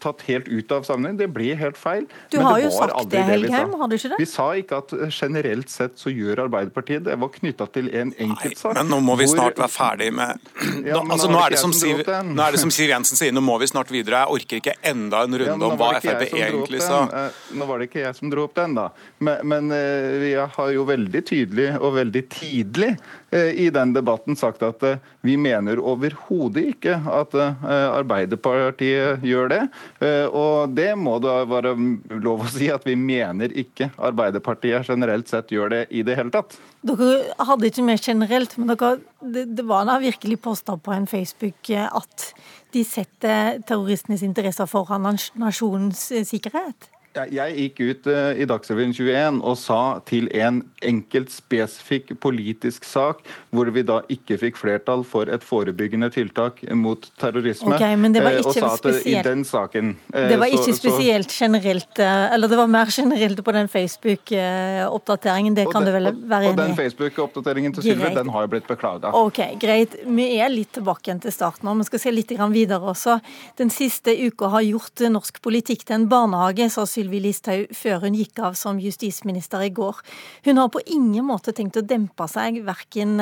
tatt 0.02 0.24
helt 0.28 0.48
ut 0.48 0.72
av 0.72 0.86
sammenheng. 0.88 1.18
Det 1.20 1.28
ble 1.34 1.54
helt 1.60 1.78
feil. 1.80 2.06
Du 2.32 2.40
har 2.44 2.60
jo 2.62 2.72
sagt 2.74 3.12
det, 3.12 3.22
Helgheim, 3.28 3.74
har 3.80 3.92
du 3.92 3.96
ikke 3.98 4.12
det? 4.14 4.20
Vi 4.22 4.28
sa 4.30 4.48
ikke 4.60 4.80
at 4.84 4.94
eh, 4.98 5.14
generelt 5.14 5.72
sett 5.72 5.98
så 6.00 6.12
gjør 6.14 6.46
Arbeiderpartiet 6.46 7.06
det. 7.08 7.18
var 7.20 7.32
knytta 7.34 7.68
til 7.74 7.90
en 7.96 8.14
enkeltsak. 8.16 8.76
Men 8.78 8.92
nå 8.92 9.02
må 9.06 9.18
vi 9.20 9.30
snart 9.32 9.60
være 9.60 9.74
ferdig 9.74 10.10
med 10.16 10.40
ja, 10.86 11.00
nå, 11.00 11.06
altså, 11.14 11.30
nå, 11.32 11.40
er 11.44 11.56
det 11.56 11.62
som 11.62 11.74
Siv, 11.76 12.02
nå 12.04 12.44
er 12.44 12.56
det 12.56 12.62
som 12.62 12.72
Siv 12.74 12.92
Jensen 12.92 13.20
sier, 13.20 13.34
nå 13.36 13.44
må 13.46 13.58
vi 13.62 13.70
snart 13.72 13.92
videre. 13.94 14.24
Jeg 14.24 14.40
orker 14.40 14.62
ikke 14.64 14.76
enda 14.92 15.24
en 15.28 15.40
runde 15.44 15.56
ja, 15.56 15.70
om 15.70 15.80
hva 15.80 15.92
Frp 16.00 16.26
egentlig 16.30 16.84
sa. 16.84 17.04
Eh, 17.08 17.40
nå 17.60 17.70
var 17.70 17.82
det 17.82 17.90
ikke 17.90 18.04
jeg 18.04 18.18
som 18.18 18.32
dro 18.32 18.48
opp 18.50 18.58
den, 18.60 18.76
da. 18.80 18.90
Men, 19.24 19.42
men 19.50 19.74
vi 20.22 20.34
har 20.40 20.74
jo 20.74 20.86
veldig 20.88 21.24
tydelig 21.28 21.72
og 21.80 21.96
veldig 21.98 22.24
tidlig 22.32 22.94
i 23.32 23.70
den 23.74 23.94
debatten 23.94 24.38
sagt 24.40 24.64
at 24.66 24.84
vi 25.26 25.36
mener 25.38 25.82
overhodet 25.82 26.72
ikke 26.74 26.96
at 27.14 27.36
Arbeiderpartiet 27.36 29.26
gjør 29.26 29.52
det. 29.52 29.62
Eh, 30.00 30.26
og 30.26 30.76
det 30.76 30.92
må 31.00 31.18
da 31.24 31.42
være 31.50 31.74
lov 32.22 32.46
å 32.46 32.52
si 32.52 32.70
at 32.72 32.86
vi 32.88 32.96
mener 33.00 33.54
ikke 33.58 33.92
Arbeiderpartiet 33.98 34.88
generelt 34.90 35.32
sett 35.32 35.54
gjør 35.54 35.74
det 35.74 35.82
i 35.90 36.04
det 36.06 36.18
hele 36.20 36.34
tatt. 36.34 36.58
Dere 36.86 37.34
hadde 37.44 37.70
ikke 37.70 37.86
mer 37.88 38.00
generelt, 38.04 38.56
men 38.60 38.72
dere, 38.72 38.94
det, 39.20 39.50
det 39.58 39.66
var 39.68 39.88
da 39.90 40.00
virkelig 40.02 40.40
påstand 40.46 40.84
på 40.86 40.96
en 40.96 41.10
Facebook 41.10 41.74
eh, 41.74 41.88
at 41.88 42.30
de 42.76 42.86
setter 42.86 43.60
terroristenes 43.68 44.24
interesser 44.26 44.70
foran 44.70 45.08
nasjonens 45.40 46.10
eh, 46.14 46.26
sikkerhet? 46.28 46.90
Jeg 47.18 47.54
gikk 47.58 47.80
ut 47.82 48.08
uh, 48.12 48.38
i 48.38 48.46
Dagsrevyen 48.46 48.92
21 48.94 49.39
og 49.42 49.56
sa 49.58 49.80
til 50.06 50.28
en 50.38 50.62
enkelt 50.86 51.32
spesifikk 51.34 52.12
politisk 52.22 52.86
sak, 52.86 53.24
hvor 53.50 53.72
vi 53.74 53.82
da 53.86 54.00
ikke 54.13 54.38
fikk 54.38 54.60
flertall 54.62 55.01
for 55.08 55.32
et 55.34 55.44
forebyggende 55.46 56.12
tiltak 56.13 56.62
mot 56.78 57.08
terrorisme. 57.20 57.74
Okay, 57.74 57.98
men 57.98 58.13
det 58.13 58.22
var 58.22 58.38
ikke 58.38 58.54
uh, 58.54 58.54
og 58.54 58.60
sa 58.60 58.70
at 58.75 58.84
spesielt, 58.84 59.25
i 59.25 59.25
den 59.25 59.42
saken 59.48 59.96
Det 60.13 60.38
var 60.38 60.54
ikke 60.54 60.68
så, 60.70 60.75
spesielt 60.78 61.34
generelt, 61.34 62.01
eller 62.04 62.51
det 62.51 62.60
var 62.62 62.70
mer 62.70 62.94
generelt 62.94 63.42
på 63.44 63.56
den 63.58 63.72
Facebook-oppdateringen. 63.74 65.58
Det 65.58 65.66
kan 65.74 65.82
den, 65.82 65.89
du 65.89 65.98
vel 65.98 66.12
være 66.30 66.51
enig 66.51 66.54
i? 66.54 66.54
Og 66.54 66.62
den 66.62 66.78
Facebook-oppdateringen 66.78 67.75
til 67.80 67.89
Sylvi, 67.89 68.13
den 68.20 68.32
har 68.36 68.46
jo 68.46 68.54
blitt 68.54 68.70
beklaga. 68.70 69.16
Ok, 69.18 69.42
greit. 69.60 69.98
Vi 70.06 70.30
er 70.38 70.54
litt 70.54 70.75
tilbake 70.78 71.10
igjen 71.10 71.25
til 71.25 71.34
starten 71.34 71.66
nå. 71.66 71.75
Vi 71.82 71.89
skal 71.89 72.06
se 72.06 72.13
litt 72.13 72.38
videre 72.54 72.94
også. 72.94 73.18
Den 73.58 73.74
siste 73.74 74.13
uka 74.13 74.54
har 74.54 74.63
gjort 74.68 75.01
norsk 75.10 75.42
politikk 75.42 75.88
til 75.89 76.04
en 76.04 76.10
barnehage, 76.12 76.70
sa 76.70 76.86
Sylvi 76.86 76.99
Sylvi 77.00 77.22
Listhaug 77.24 77.72
før 77.75 78.03
hun 78.03 78.18
gikk 78.18 78.41
av 78.44 78.58
som 78.60 78.79
justisminister 78.84 79.63
i 79.63 79.72
går. 79.72 80.01
Hun 80.44 80.60
har 80.60 80.68
på 80.74 80.82
ingen 80.91 81.24
måte 81.29 81.53
tenkt 81.56 81.79
å 81.79 81.86
dempe 81.86 82.27
seg, 82.27 82.60
verken 82.68 83.15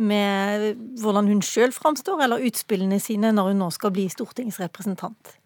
med 0.00 0.80
hvordan 1.02 1.28
hun 1.28 1.44
sjøl 1.44 1.74
framstår, 1.76 2.24
eller 2.24 2.44
utspillene 2.48 3.00
sine 3.02 3.34
når 3.36 3.52
hun 3.52 3.62
nå 3.66 3.70
skal 3.76 3.92
bli 3.92 4.08
stortingsrepresentant. 4.12 5.36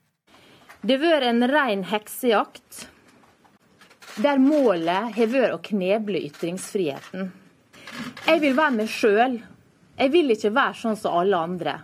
Det 0.83 0.99
har 0.99 1.03
vært 1.03 1.29
en 1.29 1.47
ren 1.51 1.85
heksejakt, 1.91 2.87
der 4.23 4.39
målet 4.43 5.15
har 5.17 5.31
vært 5.31 5.57
å 5.57 5.63
kneble 5.63 6.23
ytringsfriheten. 6.29 7.31
Jeg 8.27 8.43
vil 8.43 8.57
være 8.57 8.79
meg 8.79 8.91
sjøl. 8.91 9.39
Jeg 9.99 10.11
vil 10.15 10.35
ikke 10.35 10.55
være 10.55 10.79
sånn 10.79 10.99
som 10.99 11.19
alle 11.21 11.39
andre. 11.51 11.77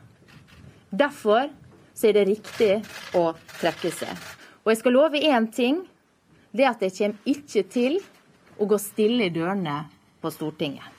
Derfor 0.91 1.51
så 1.95 2.09
er 2.09 2.19
det 2.21 2.29
riktig 2.31 2.75
å 3.19 3.31
trekke 3.59 3.91
seg. 3.93 4.38
Og 4.69 4.75
jeg 4.75 4.83
skal 4.83 4.93
love 4.93 5.17
én 5.17 5.47
ting. 5.49 5.79
Det 6.53 6.67
er 6.67 6.75
at 6.75 6.83
jeg 6.85 6.93
kommer 6.93 7.31
ikke 7.33 7.63
til 7.73 7.95
å 8.61 8.67
gå 8.69 8.77
stille 8.77 9.31
i 9.31 9.33
dørene 9.33 9.79
på 10.21 10.29
Stortinget. 10.29 10.98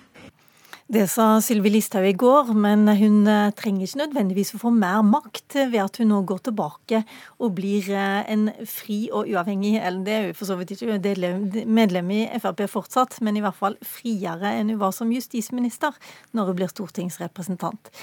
Det 0.90 1.04
sa 1.06 1.36
Sylvi 1.38 1.70
Listhaug 1.70 2.08
i 2.10 2.16
går, 2.18 2.48
men 2.58 2.90
hun 2.98 3.28
eh, 3.30 3.52
trenger 3.54 3.86
ikke 3.86 4.00
nødvendigvis 4.00 4.56
å 4.58 4.60
få 4.64 4.72
mer 4.74 5.04
makt 5.06 5.54
ved 5.70 5.84
at 5.84 6.00
hun 6.02 6.10
nå 6.10 6.24
går 6.26 6.40
tilbake 6.48 7.04
og 7.38 7.52
blir 7.60 7.92
eh, 7.94 8.24
en 8.34 8.48
fri 8.66 8.98
og 9.14 9.30
uavhengig 9.30 9.76
Eller 9.78 10.00
det 10.08 10.16
er 10.16 10.26
jo 10.26 10.38
for 10.40 10.50
så 10.50 10.58
vidt 10.58 10.74
ikke 10.74 10.98
medlem 11.70 12.10
i 12.16 12.24
Frp 12.42 12.64
fortsatt, 12.74 13.20
men 13.22 13.38
i 13.38 13.44
hvert 13.46 13.60
fall 13.60 13.78
friere 13.86 14.56
enn 14.58 14.72
hun 14.74 14.80
var 14.82 14.96
som 14.98 15.12
justisminister 15.14 15.94
når 16.34 16.50
hun 16.50 16.58
blir 16.58 16.74
stortingsrepresentant. 16.74 17.94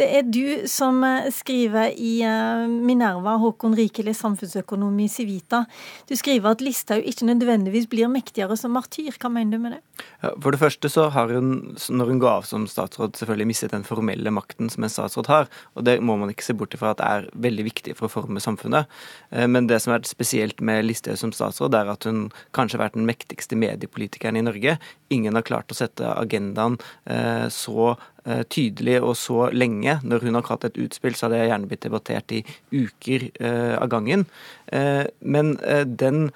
Det 0.00 0.08
er 0.08 0.24
du 0.24 0.64
som 0.64 1.04
eh, 1.04 1.28
skriver 1.36 1.92
i 1.92 2.24
Minerva, 2.72 3.36
Håkon 3.44 3.76
Rikeli, 3.76 4.16
samfunnsøkonom 4.16 4.96
i 5.04 5.10
Civita. 5.12 5.66
Du 6.08 6.16
skriver 6.16 6.56
at 6.56 6.64
Listhaug 6.64 7.04
ikke 7.04 7.28
nødvendigvis 7.28 7.90
blir 7.92 8.08
mektigere 8.08 8.56
som 8.56 8.72
martyr. 8.80 9.12
Hva 9.20 9.28
mener 9.28 9.58
du 9.58 9.66
med 9.68 9.76
det? 9.76 9.84
For 10.40 10.56
det 10.56 10.64
første 10.64 10.88
så 10.88 11.10
har 11.12 11.36
hun, 11.36 11.76
når 11.92 12.14
hun 12.14 12.24
går 12.24 12.29
av 12.30 12.46
som 12.48 12.66
statsråd 12.70 13.18
selvfølgelig 13.18 13.48
mistet 13.50 13.74
den 13.74 13.86
formelle 13.86 14.32
makten 14.34 14.70
som 14.72 14.84
en 14.84 14.92
statsråd 14.92 15.30
har. 15.30 15.48
Og 15.76 15.86
det 15.86 15.98
må 16.04 16.16
man 16.20 16.32
ikke 16.32 16.46
se 16.46 16.56
bort 16.56 16.74
ifra 16.76 16.92
at 16.94 17.02
er 17.04 17.28
veldig 17.34 17.66
viktig 17.66 17.96
for 17.98 18.08
å 18.08 18.12
forme 18.12 18.42
samfunnet. 18.42 18.90
Eh, 19.30 19.48
men 19.50 19.68
det 19.70 19.80
som 19.84 19.94
er 19.94 20.06
spesielt 20.08 20.62
med 20.64 20.84
Listhaug 20.86 21.18
som 21.20 21.34
statsråd, 21.34 21.76
er 21.76 21.90
at 21.92 22.06
hun 22.08 22.28
kanskje 22.56 22.78
har 22.78 22.86
vært 22.86 22.98
den 22.98 23.08
mektigste 23.08 23.58
mediepolitikeren 23.60 24.40
i 24.40 24.44
Norge. 24.46 24.76
Ingen 25.14 25.38
har 25.38 25.46
klart 25.46 25.72
å 25.72 25.78
sette 25.78 26.14
agendaen 26.14 26.78
eh, 27.10 27.48
så 27.54 27.94
eh, 28.24 28.44
tydelig 28.52 29.00
og 29.00 29.16
så 29.18 29.48
lenge. 29.54 29.98
Når 30.04 30.28
hun 30.28 30.38
har 30.38 30.48
hatt 30.52 30.70
et 30.70 30.80
utspill, 30.84 31.18
så 31.18 31.28
hadde 31.28 31.42
jeg 31.42 31.52
gjerne 31.52 31.70
blitt 31.70 31.84
debattert 31.86 32.36
i 32.36 32.44
uker 32.70 33.28
av 33.80 33.88
gangen. 33.90 34.24
Men 34.70 35.52
den 35.98 36.30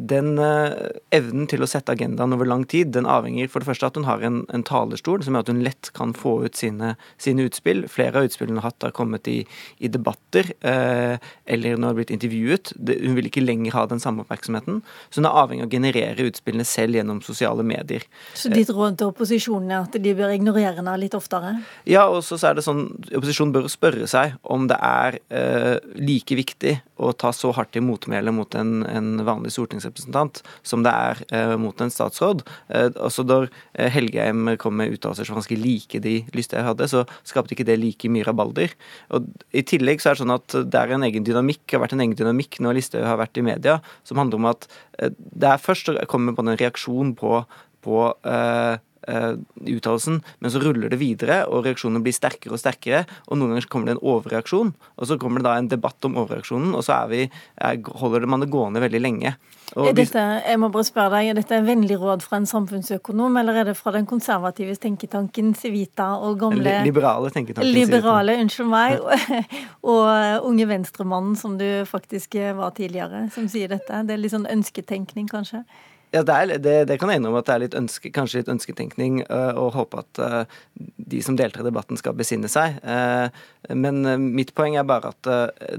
den 0.00 0.38
uh, 0.40 0.90
evnen 1.14 1.48
til 1.50 1.64
å 1.64 1.68
sette 1.70 1.94
agendaen 1.94 2.34
over 2.34 2.48
lang 2.48 2.64
tid, 2.68 2.92
den 2.94 3.08
avhenger 3.08 3.50
for 3.52 3.62
det 3.62 3.68
første 3.70 3.88
at 3.88 3.98
hun 3.98 4.06
har 4.08 4.22
en, 4.24 4.42
en 4.54 4.64
talerstol 4.66 5.24
som 5.24 5.36
gjør 5.36 5.46
at 5.46 5.52
hun 5.52 5.62
lett 5.66 5.90
kan 5.96 6.14
få 6.16 6.38
ut 6.46 6.58
sine, 6.58 6.94
sine 7.20 7.46
utspill. 7.48 7.84
Flere 7.92 8.20
av 8.20 8.28
utspillene 8.28 8.56
hun 8.56 8.62
har 8.62 8.70
hatt, 8.70 8.86
har 8.86 8.94
kommet 8.96 9.28
i, 9.30 9.40
i 9.82 9.90
debatter 9.92 10.52
eh, 10.60 11.16
eller 11.46 11.76
når 11.76 11.80
hun 11.80 11.88
har 11.88 11.98
blitt 11.98 12.14
intervjuet. 12.14 12.72
Det, 12.76 12.98
hun 13.02 13.16
vil 13.18 13.28
ikke 13.30 13.44
lenger 13.44 13.76
ha 13.76 13.86
den 13.90 14.02
samme 14.02 14.24
oppmerksomheten. 14.24 14.80
Så 15.10 15.20
hun 15.20 15.28
er 15.28 15.40
avhengig 15.42 15.66
av 15.66 15.70
å 15.70 15.74
generere 15.76 16.28
utspillene 16.30 16.66
selv 16.68 16.98
gjennom 16.98 17.22
sosiale 17.24 17.66
medier. 17.66 18.06
Så 18.38 18.52
ditt 18.52 18.72
råd 18.72 19.00
til 19.00 19.12
opposisjonen 19.12 19.72
er 19.72 19.86
at 19.86 19.98
de 20.02 20.14
bør 20.18 20.34
ignorere 20.34 20.78
henne 20.80 20.96
litt 21.00 21.16
oftere? 21.18 21.56
Ja, 21.88 22.06
og 22.10 22.22
så 22.26 22.38
er 22.48 22.58
det 22.58 22.66
sånn 22.66 22.86
opposisjonen 23.10 23.54
bør 23.54 23.68
spørre 23.72 24.08
seg 24.10 24.36
om 24.42 24.68
det 24.70 24.78
er 24.78 25.18
eh, 25.32 25.76
like 25.98 26.38
viktig 26.38 26.78
å 27.02 27.12
ta 27.16 27.32
så 27.34 27.52
hardt 27.56 27.76
i 27.78 27.82
motmæle 27.84 28.32
mot 28.34 28.54
en, 28.58 28.82
en 28.88 29.24
vanlig 29.26 29.52
stortingsrepresentant 29.54 30.42
som 30.66 30.84
det 30.86 30.92
er 30.92 31.22
eh, 31.34 31.54
mot 31.60 31.78
en 31.82 31.92
statsråd. 31.92 32.44
Eh, 32.72 32.90
også 32.96 33.26
da 33.26 33.42
Helgeheim 33.72 34.12
Helgheim 34.12 34.56
kom 34.60 34.76
med 34.78 34.92
uttalelser 34.94 35.26
som 35.26 35.38
ganske 35.38 35.56
like 35.58 36.00
de 36.02 36.20
Lysthaug 36.36 36.66
hadde, 36.66 36.88
så 36.90 37.04
skapte 37.28 37.56
ikke 37.56 37.66
det 37.68 37.78
like 37.80 38.10
mye 38.12 38.26
rabalder. 38.26 38.74
Og 39.14 39.28
I 39.52 39.64
tillegg 39.66 40.02
så 40.02 40.10
er 40.10 40.16
det 40.16 40.24
sånn 40.24 40.36
at 40.36 40.56
det 40.72 40.78
er 40.78 40.94
en 40.94 41.06
egen 41.06 41.26
dynamikk, 41.26 41.64
har 41.72 41.84
vært 41.84 41.96
en 41.96 42.04
egen 42.04 42.16
dynamikk 42.18 42.60
når 42.62 42.78
Listhaug 42.78 43.06
har 43.08 43.20
vært 43.20 43.40
i 43.40 43.46
media, 43.46 43.80
som 44.08 44.20
handler 44.20 44.40
om 44.40 44.50
at 44.52 44.68
det 44.98 45.48
er 45.48 45.62
først 45.62 45.92
å 45.92 45.98
komme 46.10 46.34
på 46.36 46.44
en 46.44 46.56
reaksjon 46.58 47.14
på, 47.18 47.42
på 47.84 48.02
eh, 48.28 48.74
uh, 49.08 49.34
uttalelsen, 49.62 50.20
men 50.42 50.52
så 50.52 50.60
ruller 50.62 50.92
det 50.92 50.98
videre, 51.00 51.42
og 51.48 51.66
reaksjonene 51.66 52.02
blir 52.04 52.14
sterkere 52.16 52.56
og 52.56 52.62
sterkere. 52.62 53.04
Og 53.28 53.38
noen 53.38 53.54
ganger 53.54 53.68
kommer 53.72 53.90
det 53.90 53.96
en 53.96 54.04
overreaksjon, 54.14 54.72
og 54.72 55.08
så 55.08 55.18
kommer 55.20 55.42
det 55.42 55.48
da 55.48 55.56
en 55.58 55.70
debatt 55.72 56.08
om 56.08 56.18
overreaksjonen, 56.22 56.74
og 56.76 56.84
så 56.86 57.02
vi, 57.10 57.26
er, 57.56 57.82
holder 58.02 58.28
man 58.30 58.44
det 58.44 58.50
gående 58.52 58.82
veldig 58.82 59.02
lenge. 59.02 59.34
er 59.72 59.94
dette, 59.96 60.24
jeg 60.46 60.60
må 60.60 60.68
bare 60.72 60.86
spørre 60.86 61.16
deg, 61.16 61.30
er 61.32 61.38
dette 61.40 61.56
en 61.56 61.68
vennlig 61.68 61.98
råd 62.00 62.24
fra 62.24 62.40
en 62.40 62.48
samfunnsøkonom, 62.48 63.38
eller 63.40 63.62
er 63.62 63.70
det 63.70 63.76
fra 63.78 63.94
den 63.96 64.06
konservative 64.08 64.76
tenketanken 64.80 65.54
Civita 65.58 66.12
og 66.22 66.38
gamle 66.40 66.78
Liberale 66.86 67.32
tenketanken 67.32 67.72
Liberale, 67.72 68.36
unnskyld 68.42 68.72
meg, 68.72 69.00
og, 69.02 69.94
og 69.94 70.50
Unge 70.50 70.68
Venstremannen, 70.70 71.38
som 71.38 71.56
du 71.60 71.66
faktisk 71.88 72.36
var 72.58 72.76
tidligere, 72.76 73.26
som 73.34 73.48
sier 73.50 73.72
dette? 73.72 74.04
Det 74.06 74.14
er 74.14 74.20
litt 74.20 74.34
sånn 74.34 74.50
ønsketenkning, 74.50 75.30
kanskje? 75.32 75.64
Ja, 76.12 76.20
det, 76.28 76.34
er, 76.34 76.58
det, 76.60 76.72
det, 76.90 76.98
kan 77.00 77.08
jeg 77.08 77.22
innrømme 77.22 77.40
at 77.40 77.46
det 77.48 77.52
er 77.54 77.62
litt 77.62 77.76
ønske, 77.78 78.10
kanskje 78.12 78.42
litt 78.42 78.50
ønsketenkning, 78.52 79.22
å 79.32 79.70
håpe 79.72 80.02
at 80.02 80.20
uh, 80.20 80.58
de 80.76 81.22
som 81.24 81.38
deltar 81.40 81.62
i 81.62 81.68
debatten, 81.70 81.96
skal 81.96 82.12
besinne 82.18 82.50
seg. 82.52 82.76
Uh, 82.84 83.32
men 83.72 84.04
mitt 84.34 84.52
poeng 84.58 84.76
er 84.76 84.84
bare 84.84 85.12
at 85.14 85.28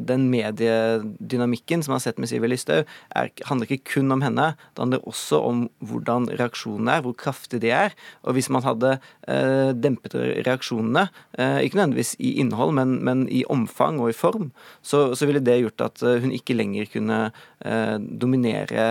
den 0.01 0.25
mediedynamikken 0.31 1.83
som 1.83 1.93
man 1.93 1.99
har 1.99 2.05
sett 2.07 2.21
med 2.21 2.31
Siv 2.31 2.47
Listhaug, 2.47 2.89
handler 3.45 3.69
ikke 3.69 3.91
kun 3.97 4.15
om 4.15 4.23
henne. 4.25 4.47
Det 4.73 4.81
handler 4.81 5.05
også 5.09 5.41
om 5.45 5.61
hvordan 5.83 6.29
reaksjonene 6.31 6.97
er, 6.97 7.05
hvor 7.05 7.13
kraftige 7.19 7.61
de 7.61 7.73
er. 7.75 7.93
Og 8.23 8.37
hvis 8.37 8.49
man 8.53 8.63
hadde 8.65 8.95
dempet 9.83 10.15
reaksjonene, 10.47 11.09
ikke 11.35 11.81
nødvendigvis 11.81 12.15
i 12.23 12.37
innhold, 12.39 12.71
men, 12.79 12.95
men 13.03 13.25
i 13.27 13.43
omfang 13.51 13.99
og 13.99 14.13
i 14.13 14.17
form, 14.17 14.53
så, 14.79 15.09
så, 15.11 15.27
ville 15.27 15.43
det 15.43 15.59
gjort 15.65 15.83
at 15.89 16.07
hun 16.23 16.31
ikke 16.31 16.55
lenger 16.55 16.87
kunne 16.95 17.25
dominere 18.23 18.87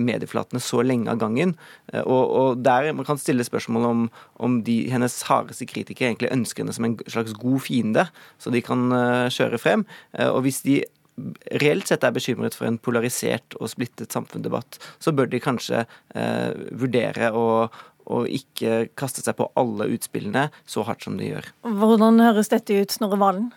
medieflatene 0.00 0.62
så 0.62 0.82
lenge 0.86 1.10
av 1.12 1.20
gangen. 1.22 1.54
Eh, 1.92 2.02
og, 2.02 2.22
og 2.30 2.64
der 2.64 2.92
Man 2.92 3.08
kan 3.08 3.20
stille 3.20 3.44
spørsmål 3.44 3.86
om, 3.88 4.08
om 4.36 4.58
de, 4.66 4.78
hennes 4.92 5.20
hardeste 5.28 5.66
kritikere 5.68 6.12
egentlig 6.12 6.32
ønsker 6.32 6.62
henne 6.62 6.74
som 6.76 6.88
en 6.88 6.98
slags 7.06 7.36
god 7.38 7.62
fiende, 7.64 8.06
så 8.38 8.52
de 8.52 8.62
kan 8.64 8.90
uh, 8.92 9.30
kjøre 9.32 9.60
frem. 9.60 9.86
Uh, 10.18 10.28
og 10.32 10.42
hvis 10.46 10.62
de 10.66 10.82
reelt 11.62 11.88
sett 11.88 12.04
er 12.04 12.14
bekymret 12.14 12.56
for 12.56 12.68
en 12.68 12.78
polarisert 12.80 13.56
og 13.60 13.70
splittet 13.70 14.14
samfunnsdebatt, 14.14 14.78
så 15.02 15.12
bør 15.12 15.28
de 15.28 15.42
kanskje 15.44 15.84
eh, 16.16 16.52
vurdere 16.72 17.32
å 17.36 17.46
og 18.10 18.26
ikke 18.26 18.88
kaste 18.98 19.22
seg 19.22 19.36
på 19.38 19.46
alle 19.58 19.86
utspillene 19.94 20.48
så 20.66 20.82
hardt 20.88 21.06
som 21.06 21.14
de 21.20 21.28
gjør. 21.28 21.52
Hvordan 21.62 22.18
høres 22.18 22.50
dette 22.50 22.74
ut, 22.74 22.90
Snorre 22.90 23.18
Valen? 23.20 23.52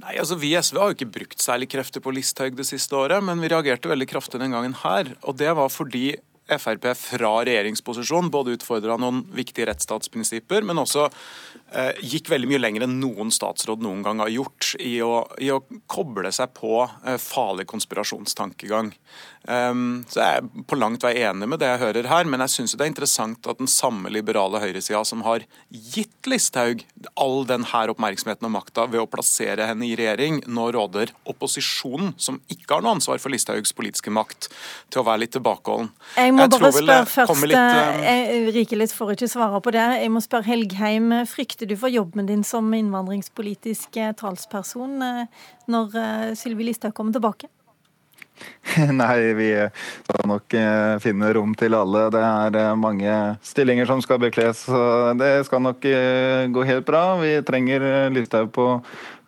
Nei, 0.00 0.16
altså 0.16 0.38
Vi 0.40 0.54
i 0.54 0.58
SV 0.60 0.78
har 0.80 0.90
jo 0.90 0.96
ikke 0.96 1.12
brukt 1.18 1.42
særlig 1.44 1.68
krefter 1.74 2.00
på 2.00 2.14
Listhaug 2.16 2.56
det 2.56 2.64
siste 2.68 2.96
året, 2.96 3.20
men 3.24 3.42
vi 3.42 3.50
reagerte 3.52 3.90
veldig 3.90 4.08
kraftig 4.08 4.40
den 4.40 4.54
gangen 4.54 4.76
her. 4.80 5.10
Og 5.28 5.36
det 5.36 5.52
var 5.58 5.72
fordi 5.72 6.14
Frp 6.58 6.88
fra 6.98 7.30
regjeringsposisjon 7.46 8.30
både 8.32 8.56
utfordra 8.56 8.96
noen 9.00 9.22
viktige 9.32 9.68
rettsstatsprinsipper, 9.70 10.64
men 10.66 10.80
også 10.82 11.04
eh, 11.06 12.00
gikk 12.02 12.32
veldig 12.32 12.50
mye 12.50 12.60
lenger 12.60 12.86
enn 12.86 12.98
noen 13.00 13.30
statsråd 13.32 13.84
noen 13.84 14.02
gang 14.04 14.20
har 14.24 14.32
gjort 14.32 14.72
i 14.82 14.96
å, 15.06 15.22
i 15.38 15.52
å 15.54 15.60
koble 15.90 16.32
seg 16.34 16.50
på 16.58 16.82
eh, 16.82 17.18
farlig 17.22 17.68
konspirasjonstankegang. 17.70 18.90
Um, 19.42 20.04
så 20.06 20.20
jeg 20.22 20.38
er 20.38 20.64
på 20.70 20.76
langt 20.78 21.02
vei 21.02 21.16
enig 21.26 21.48
med 21.50 21.58
det 21.58 21.66
jeg 21.66 21.80
hører 21.80 22.06
her, 22.06 22.28
men 22.30 22.44
jeg 22.44 22.52
syns 22.52 22.76
det 22.76 22.84
er 22.84 22.90
interessant 22.92 23.48
at 23.50 23.58
den 23.58 23.70
samme 23.70 24.10
liberale 24.14 24.60
høyresida 24.62 25.00
som 25.08 25.24
har 25.26 25.42
gitt 25.70 26.28
Listhaug 26.30 26.84
all 27.18 27.42
denne 27.48 27.66
oppmerksomheten 27.66 28.46
og 28.46 28.52
makta 28.54 28.84
ved 28.90 29.02
å 29.02 29.08
plassere 29.10 29.66
henne 29.66 29.88
i 29.88 29.96
regjering, 29.98 30.38
nå 30.46 30.68
råder 30.76 31.10
opposisjonen, 31.26 32.12
som 32.22 32.38
ikke 32.52 32.76
har 32.76 32.84
noe 32.84 32.94
ansvar 32.98 33.18
for 33.22 33.34
Listhaugs 33.34 33.74
politiske 33.74 34.12
makt, 34.14 34.46
til 34.92 35.02
å 35.02 35.06
være 35.08 35.24
litt 35.24 35.34
tilbakeholden. 35.34 35.90
Jeg 36.14 36.36
må 36.36 36.44
jeg 36.44 36.52
bare 36.54 36.70
spørre 36.76 37.08
først, 37.10 37.46
litt, 37.50 37.58
uh... 37.58 38.52
Rikelis 38.54 38.94
får 38.94 39.16
ikke 39.16 39.30
svare 39.32 39.62
på 39.64 39.72
det. 39.74 39.88
Jeg 40.04 40.12
må 40.14 40.22
spørre 40.22 40.46
Helgheim, 40.46 41.10
frykter 41.30 41.66
du 41.66 41.74
for 41.80 41.90
jobben 41.90 42.30
din 42.30 42.46
som 42.46 42.70
innvandringspolitisk 42.76 43.98
eh, 43.98 44.14
talsperson 44.18 45.02
når 45.72 45.98
Sylvi 46.38 46.70
Listhaug 46.70 46.94
kommer 46.94 47.18
tilbake? 47.18 47.50
Nei, 49.00 49.32
vi 49.36 49.48
skal 50.04 50.28
nok 50.28 50.54
eh, 50.56 50.98
finne 51.02 51.32
rom 51.36 51.54
til 51.58 51.74
alle. 51.76 52.06
Det 52.14 52.22
er 52.22 52.58
eh, 52.60 52.74
mange 52.78 53.16
stillinger 53.44 53.88
som 53.88 54.02
skal 54.04 54.20
bekles, 54.22 54.64
så 54.68 55.12
det 55.18 55.32
skal 55.48 55.64
nok 55.66 55.84
eh, 55.88 56.46
gå 56.52 56.66
helt 56.68 56.86
bra. 56.88 57.04
Vi 57.20 57.34
trenger 57.46 58.10
Listhaug 58.14 58.52
på, 58.54 58.68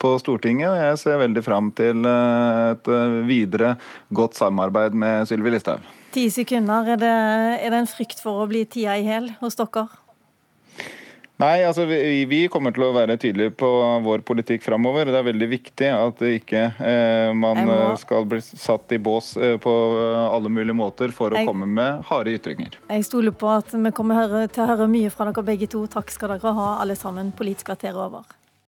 på 0.01 0.15
Stortinget, 0.23 0.71
og 0.71 0.79
jeg 0.81 1.03
ser 1.03 1.21
veldig 1.25 1.45
fram 1.45 1.73
til 1.77 2.07
et 2.07 2.95
videre 3.29 3.75
godt 4.15 4.39
samarbeid 4.41 4.97
med 4.97 5.29
Sylvi 5.29 5.55
Listhaug. 5.55 5.85
Ti 6.15 6.29
sekunder. 6.31 6.95
Er 6.95 7.03
det, 7.03 7.15
er 7.67 7.75
det 7.75 7.83
en 7.83 7.91
frykt 7.91 8.23
for 8.23 8.45
å 8.45 8.49
bli 8.51 8.63
tida 8.71 8.95
i 9.01 9.07
hæl 9.09 9.33
hos 9.41 9.59
dere? 9.59 9.89
Nei, 11.43 11.65
altså 11.67 11.83
vi, 11.91 11.97
vi, 12.31 12.45
kommer 12.47 12.71
til 12.75 12.85
å 12.87 12.93
være 12.95 13.17
tydelige 13.19 13.57
på 13.59 13.69
vår 14.05 14.23
politikk 14.27 14.63
framover. 14.63 15.09
Det 15.11 15.19
er 15.19 15.27
veldig 15.27 15.49
viktig 15.51 15.89
at 15.91 16.23
ikke 16.29 16.63
eh, 16.79 17.31
man 17.35 17.59
må... 17.67 17.75
Eh, 17.75 17.97
skal 17.99 18.29
bli 18.31 18.39
satt 18.45 18.95
i 18.95 19.01
bås 19.03 19.33
eh, 19.37 19.57
på 19.59 19.73
alle 20.31 20.53
mulige 20.53 20.79
måter 20.79 21.11
for 21.15 21.35
å 21.35 21.41
jeg... 21.41 21.49
komme 21.51 21.67
med 21.67 22.07
harde 22.07 22.37
ytringer. 22.39 22.79
Jeg 22.87 23.09
stoler 23.09 23.35
på 23.35 23.51
at 23.51 23.75
vi 23.75 23.95
kommer 23.97 24.47
til 24.47 24.63
å 24.63 24.71
høre 24.71 24.87
mye 24.91 25.11
fra 25.11 25.27
dere 25.31 25.47
begge 25.51 25.71
to. 25.75 25.83
Takk 25.91 26.15
skal 26.15 26.37
dere 26.37 26.55
ha, 26.55 26.71
alle 26.85 26.95
sammen. 26.99 27.35
Politisk 27.35 27.73
kvarter 27.73 27.99
over. 27.99 28.23